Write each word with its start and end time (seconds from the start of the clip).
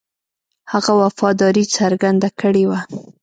هغه 0.71 0.91
وفاداري 1.01 1.63
څرګنده 1.77 2.29
کړې 2.39 2.63
وه. 2.69 2.79